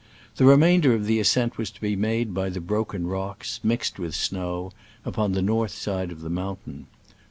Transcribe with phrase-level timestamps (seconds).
[0.37, 4.15] The remainder of the ascent was to be made by the broken rocks, mixed with
[4.15, 4.71] snow,
[5.05, 6.11] upon the north side.
[6.11, 6.87] of the mountain.